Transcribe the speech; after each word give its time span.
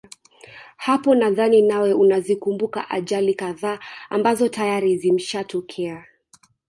Hapo 0.77 1.15
nadhani 1.15 1.61
nawe 1.61 1.93
unazikumbuka 1.93 2.89
ajali 2.89 3.33
kadhaa 3.33 3.79
ambazo 4.09 4.49
tayari 4.49 4.97
zimshatokea 4.97 6.05